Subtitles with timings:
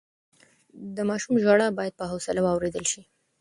[0.95, 3.01] د ماشوم ژړا بايد په حوصله واورېدل شي.